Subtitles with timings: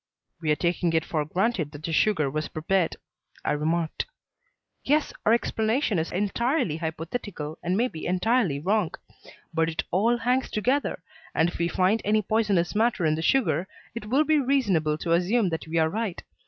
[0.41, 2.95] "We are taking it for granted that the sugar was prepared,"
[3.45, 4.07] I remarked.
[4.83, 5.13] "Yes.
[5.27, 8.95] Our explanation is entirely hypothetical and may be entirely wrong.
[9.53, 11.03] But it all hangs together,
[11.35, 15.11] and if we find any poisonous matter in the sugar, it will be reasonable to
[15.11, 16.23] assume that we are right.